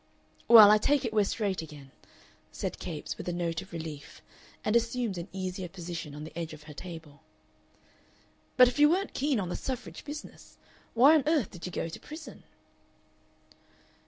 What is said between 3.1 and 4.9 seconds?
with a note of relief, and